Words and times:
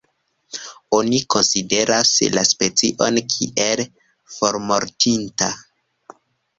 Oni 0.99 1.19
konsideras 1.33 2.15
la 2.39 2.45
specion 2.53 3.23
kiel 3.37 3.87
formortinta. 4.41 5.57